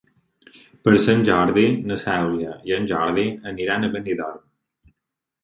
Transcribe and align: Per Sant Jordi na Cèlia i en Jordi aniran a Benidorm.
Per 0.87 0.93
Sant 1.03 1.19
Jordi 1.27 1.65
na 1.91 1.97
Cèlia 2.05 2.57
i 2.71 2.75
en 2.79 2.89
Jordi 2.93 3.27
aniran 3.53 3.83
a 3.83 3.93
Benidorm. 3.99 4.43